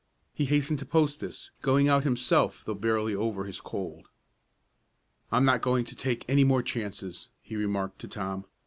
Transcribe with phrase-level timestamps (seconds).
[0.33, 4.07] He hastened to post this, going out himself though barely over his cold.
[5.31, 8.45] "I'm not going to take any more chances," he remarked to Tom.